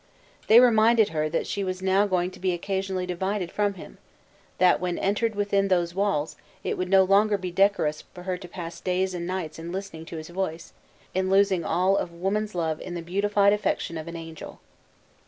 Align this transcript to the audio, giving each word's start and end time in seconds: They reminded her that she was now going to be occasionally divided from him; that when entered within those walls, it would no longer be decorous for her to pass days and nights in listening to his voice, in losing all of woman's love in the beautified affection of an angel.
They 0.47 0.59
reminded 0.59 1.09
her 1.09 1.29
that 1.29 1.45
she 1.45 1.63
was 1.63 1.83
now 1.83 2.07
going 2.07 2.31
to 2.31 2.39
be 2.39 2.53
occasionally 2.53 3.05
divided 3.05 3.51
from 3.51 3.75
him; 3.75 3.99
that 4.57 4.79
when 4.81 4.97
entered 4.97 5.35
within 5.35 5.67
those 5.67 5.93
walls, 5.93 6.35
it 6.63 6.75
would 6.75 6.89
no 6.89 7.03
longer 7.03 7.37
be 7.37 7.51
decorous 7.51 8.01
for 8.15 8.23
her 8.23 8.35
to 8.35 8.47
pass 8.47 8.81
days 8.81 9.13
and 9.13 9.27
nights 9.27 9.59
in 9.59 9.71
listening 9.71 10.05
to 10.05 10.17
his 10.17 10.29
voice, 10.29 10.73
in 11.13 11.29
losing 11.29 11.63
all 11.63 11.97
of 11.97 12.11
woman's 12.11 12.55
love 12.55 12.81
in 12.81 12.95
the 12.95 13.03
beautified 13.03 13.53
affection 13.53 13.95
of 13.95 14.07
an 14.07 14.15
angel. 14.15 14.59